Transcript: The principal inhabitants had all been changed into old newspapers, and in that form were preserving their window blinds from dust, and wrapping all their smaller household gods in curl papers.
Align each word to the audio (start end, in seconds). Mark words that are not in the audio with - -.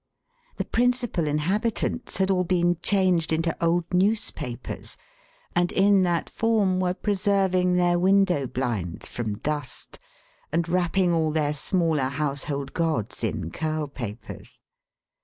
The 0.57 0.65
principal 0.65 1.27
inhabitants 1.27 2.17
had 2.17 2.31
all 2.31 2.43
been 2.43 2.79
changed 2.81 3.31
into 3.31 3.55
old 3.63 3.93
newspapers, 3.93 4.97
and 5.55 5.71
in 5.71 6.01
that 6.01 6.27
form 6.27 6.79
were 6.79 6.95
preserving 6.95 7.75
their 7.75 7.99
window 7.99 8.47
blinds 8.47 9.11
from 9.11 9.37
dust, 9.37 9.99
and 10.51 10.67
wrapping 10.67 11.13
all 11.13 11.29
their 11.29 11.53
smaller 11.53 12.09
household 12.09 12.73
gods 12.73 13.23
in 13.23 13.51
curl 13.51 13.85
papers. 13.85 14.57